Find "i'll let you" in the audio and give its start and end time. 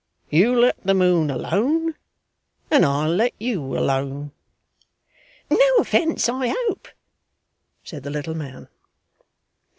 2.83-3.77